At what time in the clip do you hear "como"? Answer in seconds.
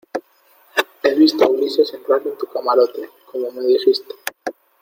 3.27-3.51